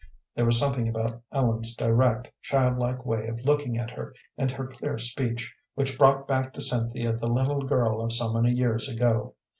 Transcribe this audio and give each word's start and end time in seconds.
There 0.33 0.45
was 0.45 0.57
something 0.57 0.87
about 0.89 1.21
Ellen's 1.31 1.75
direct, 1.75 2.27
childlike 2.41 3.05
way 3.05 3.27
of 3.27 3.45
looking 3.45 3.77
at 3.77 3.91
her, 3.91 4.15
and 4.35 4.49
her 4.49 4.65
clear 4.65 4.97
speech, 4.97 5.53
which 5.75 5.95
brought 5.95 6.27
back 6.27 6.53
to 6.53 6.59
Cynthia 6.61 7.13
the 7.13 7.27
little 7.29 7.61
girl 7.61 8.01
of 8.01 8.11
so 8.11 8.33
many 8.33 8.49
years 8.51 8.89
ago. 8.89 9.35